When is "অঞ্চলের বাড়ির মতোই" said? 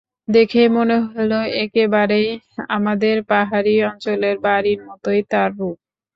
3.89-5.21